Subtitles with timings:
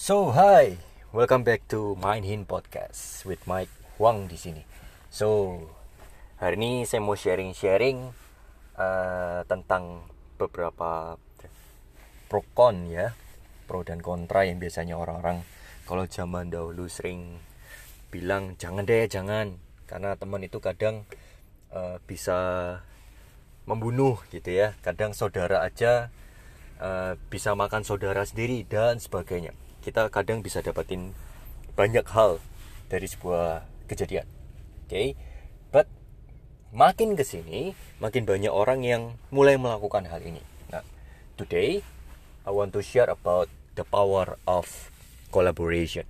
[0.00, 0.80] So hi,
[1.12, 3.68] welcome back to Mind Hin Podcast with Mike
[4.00, 4.64] Wang di sini.
[5.12, 5.60] So
[6.40, 8.08] hari ini saya mau sharing-sharing
[8.80, 10.08] uh, tentang
[10.40, 11.20] beberapa
[12.32, 13.12] pro con ya,
[13.68, 15.44] pro dan kontra yang biasanya orang-orang
[15.84, 17.36] kalau zaman dahulu sering
[18.08, 19.60] bilang jangan deh jangan.
[19.84, 21.04] Karena teman itu kadang
[21.76, 22.40] uh, bisa
[23.68, 26.08] membunuh gitu ya, kadang saudara aja
[26.80, 31.16] uh, bisa makan saudara sendiri dan sebagainya kita kadang bisa dapetin
[31.74, 32.36] banyak hal
[32.92, 34.28] dari sebuah kejadian.
[34.86, 35.08] Oke, okay?
[35.72, 35.88] but
[36.70, 40.42] makin ke sini makin banyak orang yang mulai melakukan hal ini.
[40.68, 40.84] Nah,
[41.40, 41.80] today
[42.44, 44.92] I want to share about the power of
[45.32, 46.04] collaboration.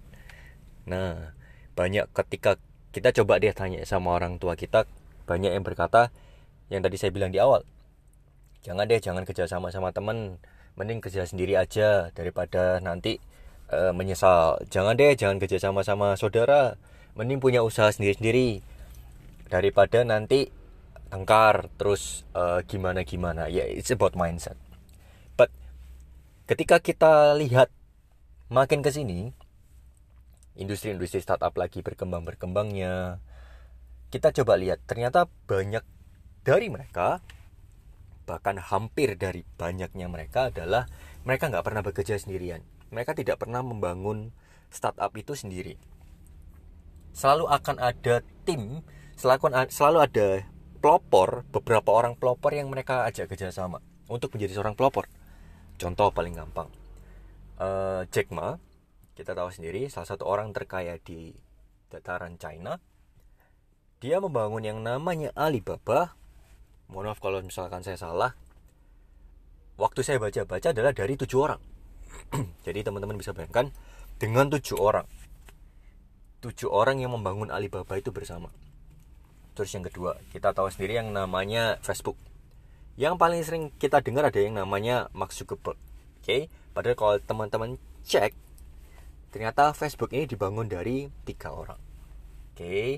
[0.88, 1.36] Nah,
[1.78, 2.58] banyak ketika
[2.90, 4.88] kita coba dia tanya sama orang tua kita,
[5.30, 6.10] banyak yang berkata
[6.72, 7.62] yang tadi saya bilang di awal.
[8.66, 10.42] Jangan deh, jangan kerja sama sama temen,
[10.74, 13.22] mending kerja sendiri aja daripada nanti
[13.70, 14.60] uh, menyesal.
[14.68, 16.76] Jangan deh jangan kerja sama sama saudara.
[17.14, 18.62] Mending punya usaha sendiri-sendiri.
[19.50, 20.50] Daripada nanti
[21.10, 24.54] tengkar terus uh, gimana gimana ya yeah, it's about mindset.
[25.34, 25.50] But
[26.46, 27.66] ketika kita lihat
[28.46, 29.34] makin ke sini
[30.54, 33.18] industri-industri startup lagi berkembang berkembangnya
[34.10, 35.82] kita coba lihat ternyata banyak
[36.42, 37.22] dari mereka
[38.26, 40.86] bahkan hampir dari banyaknya mereka adalah
[41.26, 44.34] mereka nggak pernah bekerja sendirian mereka tidak pernah membangun
[44.70, 45.78] startup itu sendiri.
[47.10, 48.82] Selalu akan ada tim,
[49.18, 50.28] selalu, selalu ada
[50.78, 55.10] pelopor, beberapa orang pelopor yang mereka ajak kerjasama untuk menjadi seorang pelopor.
[55.78, 56.68] Contoh paling gampang,
[57.58, 58.58] uh, Jack Ma,
[59.16, 61.34] kita tahu sendiri, salah satu orang terkaya di
[61.90, 62.78] dataran China.
[64.00, 66.16] Dia membangun yang namanya Alibaba.
[66.88, 68.32] Mohon maaf kalau misalkan saya salah.
[69.76, 71.69] Waktu saya baca-baca adalah dari tujuh orang
[72.66, 73.70] Jadi teman-teman bisa bayangkan
[74.20, 75.08] dengan tujuh orang,
[76.44, 78.52] tujuh orang yang membangun Alibaba itu bersama.
[79.56, 82.16] Terus yang kedua, kita tahu sendiri yang namanya Facebook.
[83.00, 85.80] Yang paling sering kita dengar ada yang namanya Mark Zuckerberg.
[86.20, 86.40] Oke, okay?
[86.76, 87.70] padahal kalau teman-teman
[88.04, 88.36] cek,
[89.32, 91.80] ternyata Facebook ini dibangun dari tiga orang.
[92.52, 92.90] Oke, okay?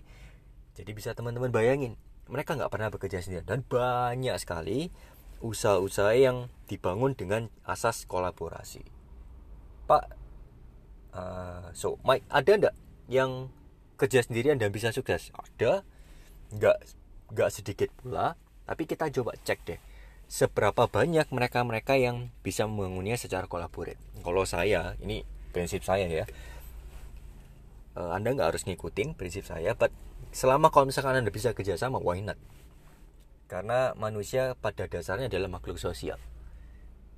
[0.75, 1.95] jadi bisa teman-teman bayangin,
[2.27, 4.91] mereka nggak pernah bekerja sendiri dan banyak sekali
[5.43, 9.02] usaha-usaha yang dibangun dengan asas kolaborasi.
[9.89, 10.03] Pak
[11.15, 12.75] uh, so Mike ada ndak
[13.11, 13.51] yang
[13.99, 15.31] kerja sendirian dan bisa sukses?
[15.35, 15.87] Ada.
[16.55, 16.77] Nggak
[17.33, 18.35] nggak sedikit pula.
[18.67, 19.81] Tapi kita coba cek deh
[20.33, 24.01] seberapa banyak mereka-mereka yang bisa membangunnya secara kolaboratif.
[24.25, 26.25] Kalau saya ini prinsip saya ya.
[27.93, 29.93] Uh, anda nggak harus ngikutin prinsip saya but
[30.33, 32.41] selama kalau misalkan anda bisa kerjasama why not?
[33.53, 36.17] Karena manusia pada dasarnya adalah makhluk sosial.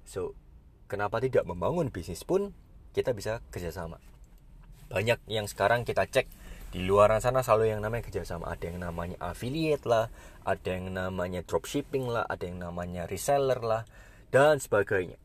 [0.02, 0.34] So
[0.86, 2.52] kenapa tidak membangun bisnis pun
[2.94, 3.98] kita bisa kerjasama.
[4.88, 6.30] Banyak yang sekarang kita cek
[6.74, 8.50] di luar sana selalu yang namanya kerjasama.
[8.50, 10.10] Ada yang namanya affiliate lah
[10.44, 13.82] ada yang namanya dropshipping lah ada yang namanya reseller lah
[14.28, 15.16] dan sebagainya.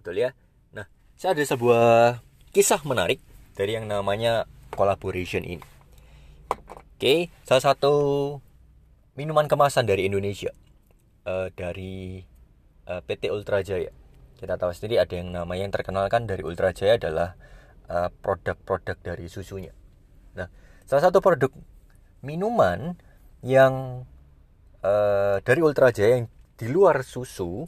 [0.00, 0.30] Betul ya?
[0.72, 0.88] Nah
[1.20, 2.24] saya ada sebuah
[2.56, 3.20] kisah menarik
[3.54, 5.64] dari yang namanya collaboration ini.
[6.98, 7.94] Oke salah satu
[9.14, 10.50] minuman kemasan dari Indonesia
[11.28, 12.24] uh, dari
[12.88, 13.92] uh, eh, PT Ultra Jaya
[14.38, 17.34] kita tahu sendiri ada yang namanya yang terkenal kan dari Ultra Jaya adalah
[17.90, 19.74] eh, produk-produk uh, dari susunya.
[20.38, 20.46] Nah,
[20.86, 21.50] salah satu produk
[22.22, 22.94] minuman
[23.42, 24.06] yang
[24.86, 26.26] uh, dari Ultra Jaya yang
[26.58, 27.66] di luar susu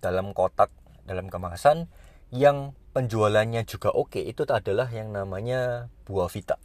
[0.00, 0.72] dalam kotak
[1.04, 1.88] dalam kemasan
[2.32, 6.56] yang penjualannya juga oke itu adalah yang namanya buah vita.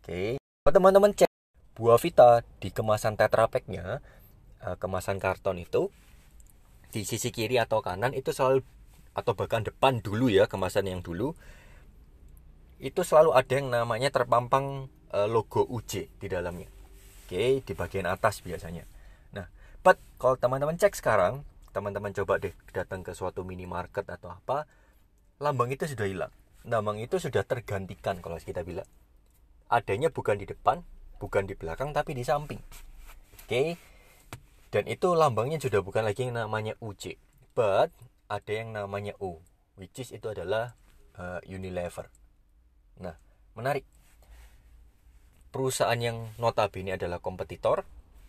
[0.00, 1.28] Oke, teman-teman cek
[1.76, 4.04] buah vita di kemasan tetra packnya
[4.64, 5.88] uh, kemasan karton itu
[6.90, 8.66] di sisi kiri atau kanan itu selalu
[9.14, 11.34] atau bahkan depan dulu ya kemasan yang dulu
[12.80, 16.66] itu selalu ada yang namanya terpampang uh, logo UJ di dalamnya.
[17.28, 18.88] Oke, di bagian atas biasanya.
[19.36, 19.46] Nah,
[19.84, 21.44] but kalau teman-teman cek sekarang,
[21.76, 24.64] teman-teman coba deh datang ke suatu minimarket atau apa,
[25.38, 26.32] lambang itu sudah hilang.
[26.64, 28.88] Lambang itu sudah tergantikan kalau kita bilang.
[29.70, 30.82] Adanya bukan di depan,
[31.22, 32.58] bukan di belakang tapi di samping.
[33.44, 33.78] Oke,
[34.70, 37.18] dan itu lambangnya sudah bukan lagi yang namanya UC
[37.54, 37.90] but
[38.30, 39.42] ada yang namanya U
[39.74, 40.78] which is itu adalah
[41.18, 42.08] uh, Unilever.
[43.02, 43.18] Nah
[43.58, 43.84] menarik.
[45.50, 47.82] Perusahaan yang notabene adalah kompetitor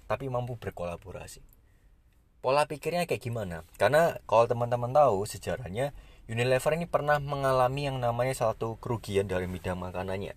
[0.10, 1.46] tapi mampu berkolaborasi.
[2.42, 3.62] Pola pikirnya kayak gimana?
[3.78, 5.94] Karena kalau teman-teman tahu sejarahnya
[6.26, 10.34] Unilever ini pernah mengalami yang namanya satu kerugian dari bidang makanannya.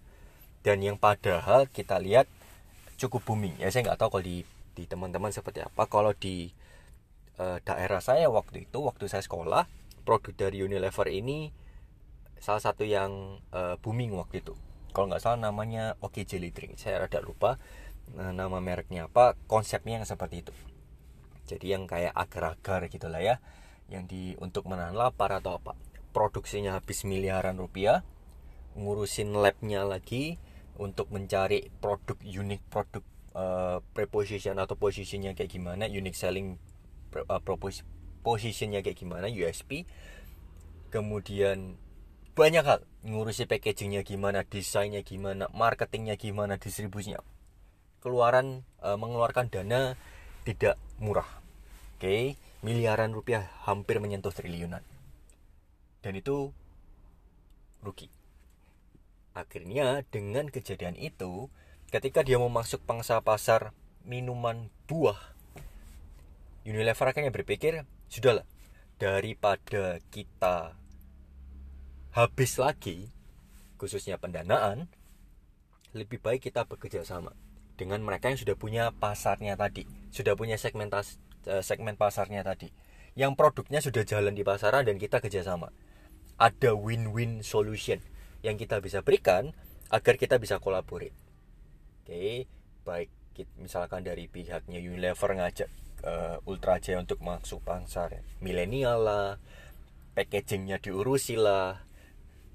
[0.60, 2.28] Dan yang padahal kita lihat
[3.00, 3.56] cukup booming.
[3.56, 5.86] Ya saya nggak tahu kalau di di teman-teman seperti apa.
[5.86, 6.50] Kalau di
[7.38, 9.66] uh, daerah saya waktu itu waktu saya sekolah
[10.04, 11.54] produk dari Unilever ini
[12.42, 14.52] salah satu yang uh, booming waktu itu.
[14.94, 17.56] Kalau nggak salah namanya Oke Jelly Drink saya rada lupa
[18.18, 20.54] uh, nama mereknya apa konsepnya yang seperti itu.
[21.44, 23.36] Jadi yang kayak agar-agar gitu lah ya
[23.92, 25.78] yang di untuk menahan lapar atau apa.
[26.14, 28.06] Produksinya habis miliaran rupiah
[28.74, 30.38] ngurusin labnya lagi
[30.74, 33.04] untuk mencari produk unik produk
[33.34, 36.56] uh, preposition atau posisinya kayak gimana unique selling
[37.14, 37.42] uh,
[38.24, 39.84] positionnya kayak gimana USP
[40.94, 41.74] kemudian
[42.34, 47.22] banyak hal ngurusi packagingnya gimana desainnya gimana marketingnya gimana distribusinya.
[48.02, 49.94] Keluaran e, mengeluarkan dana
[50.42, 52.02] tidak murah oke?
[52.02, 52.34] Okay?
[52.64, 54.80] miliaran rupiah hampir menyentuh triliunan.
[56.00, 56.50] Dan itu
[57.84, 58.08] rugi.
[59.36, 61.52] Akhirnya dengan kejadian itu
[61.94, 63.70] ketika dia mau masuk pangsa pasar
[64.02, 65.14] minuman buah
[66.66, 68.42] Unilever akhirnya berpikir sudahlah
[68.98, 70.74] daripada kita
[72.10, 73.14] habis lagi
[73.78, 74.90] khususnya pendanaan
[75.94, 77.30] lebih baik kita bekerja sama
[77.78, 82.74] dengan mereka yang sudah punya pasarnya tadi sudah punya segmentas eh, segmen pasarnya tadi.
[83.14, 85.70] Yang produknya sudah jalan di pasaran dan kita kerjasama
[86.34, 88.02] ada win-win solution
[88.42, 89.54] yang kita bisa berikan
[89.94, 91.23] agar kita bisa kolaborate
[92.04, 92.44] oke
[92.84, 93.08] baik.
[93.58, 95.66] Misalkan dari pihaknya Unilever ngajak
[96.04, 99.40] uh, Ultra Jaya untuk masuk pasar milenial lah
[100.14, 101.82] packagingnya diurusi lah.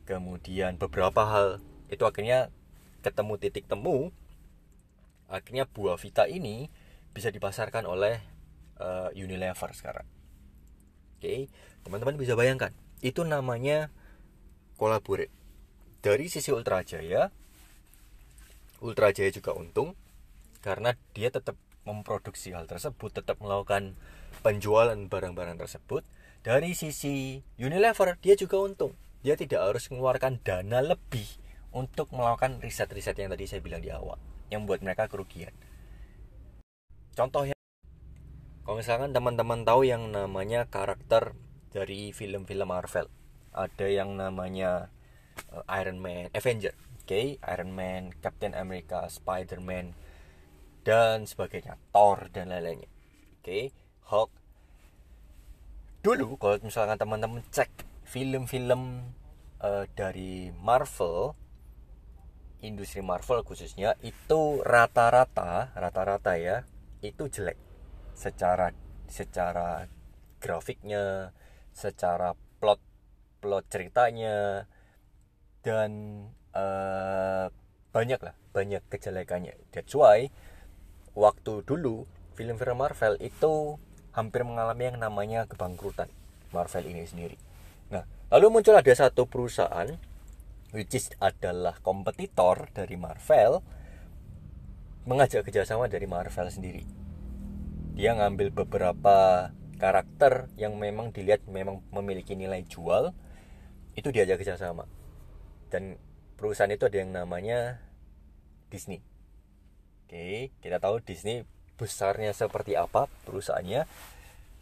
[0.05, 1.47] Kemudian beberapa hal
[1.89, 2.53] itu akhirnya
[3.01, 4.13] ketemu titik temu.
[5.29, 6.69] Akhirnya buah vita ini
[7.11, 8.21] bisa dipasarkan oleh
[8.79, 10.07] uh, Unilever sekarang.
[11.19, 11.39] Oke okay.
[11.83, 12.71] teman-teman bisa bayangkan
[13.03, 13.91] itu namanya
[14.79, 15.33] kolaborate
[15.99, 17.33] dari sisi Ultra Jaya
[18.79, 19.95] Ultra Jaya juga untung
[20.59, 21.55] karena dia tetap
[21.87, 23.95] memproduksi hal tersebut tetap melakukan
[24.43, 26.03] penjualan barang-barang tersebut.
[26.39, 28.95] Dari sisi Unilever dia juga untung.
[29.19, 31.27] Dia tidak harus mengeluarkan dana lebih
[31.75, 34.15] untuk melakukan riset-riset yang tadi saya bilang di awal
[34.47, 35.51] yang membuat mereka kerugian.
[37.13, 37.53] Contohnya
[38.63, 41.35] kalau misalkan teman-teman tahu yang namanya karakter
[41.73, 43.11] dari film-film Marvel
[43.49, 44.93] ada yang namanya
[45.51, 46.73] uh, Iron Man Avenger
[47.09, 47.41] okay?
[47.41, 49.97] Iron Man Captain America Spider-Man
[50.85, 53.63] dan sebagainya Thor dan lain-lainnya oke okay?
[54.13, 54.31] Hulk
[56.05, 57.69] dulu kalau misalkan teman-teman cek
[58.05, 59.09] film-film
[59.59, 61.33] uh, dari Marvel
[62.61, 66.63] industri Marvel khususnya itu rata-rata rata-rata ya
[67.01, 67.57] itu jelek
[68.15, 68.71] secara
[69.07, 69.87] secara
[70.43, 71.31] grafiknya
[71.71, 72.79] secara plot
[73.39, 74.67] plot ceritanya
[75.63, 75.91] dan
[76.53, 77.47] uh,
[77.89, 79.57] banyak lah banyak kejelekannya.
[79.73, 80.29] That's why?
[81.17, 82.05] Waktu dulu
[82.37, 83.81] film-film Marvel itu
[84.13, 86.09] hampir mengalami yang namanya kebangkrutan
[86.55, 87.37] Marvel ini sendiri.
[87.93, 89.89] Nah, lalu muncul ada satu perusahaan
[90.73, 93.65] which is adalah kompetitor dari Marvel
[95.09, 96.85] mengajak kerjasama dari Marvel sendiri.
[97.97, 99.49] Dia ngambil beberapa
[99.79, 103.15] karakter yang memang dilihat memang memiliki nilai jual
[103.97, 104.85] itu diajak kerjasama.
[105.73, 105.97] Dan
[106.39, 107.83] perusahaan itu ada yang namanya
[108.71, 109.03] Disney.
[110.07, 111.43] Oke, kita tahu Disney
[111.75, 113.83] besarnya seperti apa perusahaannya,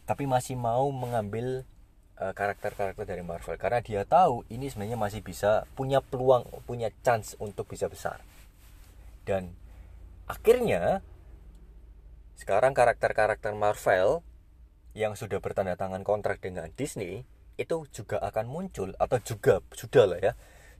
[0.04, 1.62] tapi masih mau mengambil
[2.18, 7.38] Eh, karakter-karakter dari Marvel karena dia tahu ini sebenarnya masih bisa punya peluang punya chance
[7.38, 8.18] untuk bisa besar
[9.22, 9.54] dan
[10.26, 10.98] akhirnya
[12.34, 14.26] sekarang karakter-karakter Marvel
[14.98, 17.22] yang sudah bertanda tangan kontrak dengan Disney
[17.54, 20.32] itu juga akan muncul atau juga sudah lah ya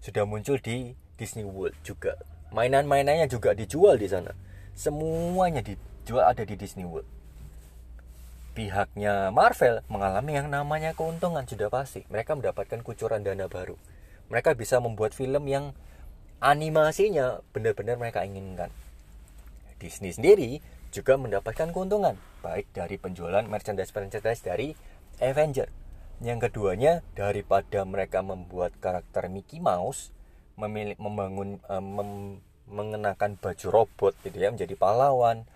[0.05, 2.19] sudah muncul di Disney World juga
[2.55, 4.33] mainan-mainannya juga dijual di sana
[4.73, 7.19] semuanya dijual ada di Disney World
[8.59, 12.03] pihaknya Marvel mengalami yang namanya keuntungan sudah pasti.
[12.11, 13.79] Mereka mendapatkan kucuran dana baru.
[14.35, 15.79] Mereka bisa membuat film yang
[16.43, 18.75] animasinya benar-benar mereka inginkan.
[19.79, 20.59] Disney sendiri
[20.91, 24.75] juga mendapatkan keuntungan baik dari penjualan merchandise-merchandise dari
[25.23, 25.71] Avenger.
[26.19, 30.11] Yang keduanya daripada mereka membuat karakter Mickey Mouse
[30.59, 32.11] memilih membangun um, mem,
[32.67, 35.47] mengenakan baju robot gitu ya menjadi pahlawan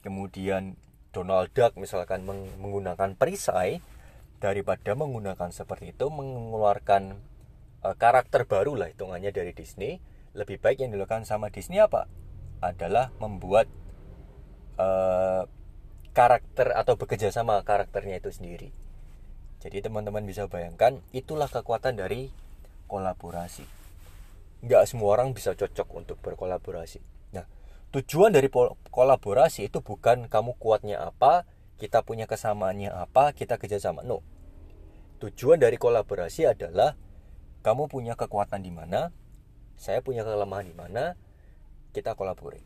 [0.00, 0.80] kemudian
[1.12, 3.84] Donald Duck misalkan meng menggunakan perisai
[4.40, 7.20] daripada menggunakan seperti itu mengeluarkan
[7.84, 10.00] uh, karakter baru lah hitungannya dari Disney
[10.32, 12.08] lebih baik yang dilakukan sama Disney apa?
[12.64, 13.68] Adalah membuat
[14.80, 15.44] uh,
[16.16, 18.85] karakter atau bekerja sama karakternya itu sendiri
[19.66, 22.30] jadi teman-teman bisa bayangkan itulah kekuatan dari
[22.86, 23.66] kolaborasi.
[24.62, 27.02] Nggak semua orang bisa cocok untuk berkolaborasi.
[27.34, 27.50] Nah
[27.90, 28.46] tujuan dari
[28.94, 31.50] kolaborasi itu bukan kamu kuatnya apa
[31.82, 34.06] kita punya kesamaannya apa kita kerjasama.
[34.06, 34.22] No.
[35.18, 36.94] Tujuan dari kolaborasi adalah
[37.66, 39.10] kamu punya kekuatan di mana
[39.74, 41.18] saya punya kelemahan di mana
[41.90, 42.62] kita kolaborasi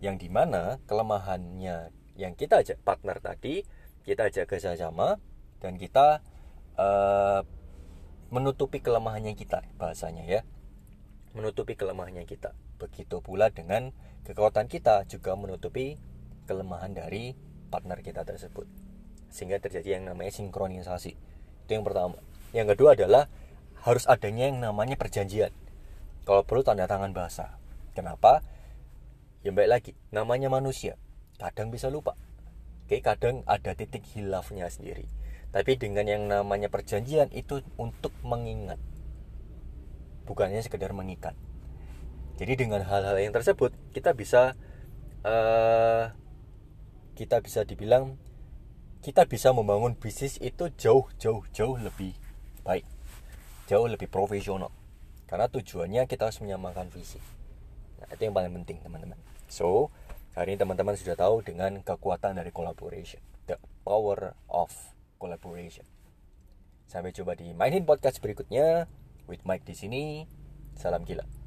[0.00, 3.68] yang di mana kelemahannya yang kita ajak partner tadi
[4.08, 5.20] kita ajak kerjasama
[5.64, 6.20] dan kita
[6.76, 7.40] uh,
[8.28, 10.40] menutupi kelemahannya kita bahasanya ya.
[11.32, 12.52] Menutupi kelemahannya kita.
[12.76, 13.96] Begitu pula dengan
[14.28, 15.96] kekuatan kita juga menutupi
[16.44, 17.32] kelemahan dari
[17.72, 18.68] partner kita tersebut.
[19.32, 21.16] Sehingga terjadi yang namanya sinkronisasi.
[21.64, 22.20] Itu yang pertama.
[22.52, 23.32] Yang kedua adalah
[23.88, 25.50] harus adanya yang namanya perjanjian.
[26.28, 27.56] Kalau perlu tanda tangan bahasa.
[27.96, 28.44] Kenapa?
[29.40, 29.92] Ya baik lagi.
[30.12, 31.00] Namanya manusia.
[31.40, 32.14] Kadang bisa lupa.
[32.84, 35.23] Oke kadang ada titik hilafnya sendiri
[35.54, 38.82] tapi dengan yang namanya perjanjian itu untuk mengingat.
[40.26, 41.38] Bukannya sekedar mengikat.
[42.34, 44.58] Jadi dengan hal-hal yang tersebut kita bisa
[45.22, 46.10] uh,
[47.14, 48.18] kita bisa dibilang
[48.98, 52.18] kita bisa membangun bisnis itu jauh jauh jauh lebih
[52.66, 52.82] baik.
[53.70, 54.74] Jauh lebih profesional.
[55.30, 57.22] Karena tujuannya kita harus menyamakan visi.
[58.02, 59.22] Nah, itu yang paling penting teman-teman.
[59.46, 59.94] So
[60.34, 63.54] hari ini teman-teman sudah tahu dengan kekuatan dari collaboration the
[63.86, 65.86] power of collaboration.
[66.88, 68.86] Sampai jumpa di Mainin Podcast berikutnya.
[69.30, 70.04] With Mike di sini.
[70.76, 71.43] Salam gila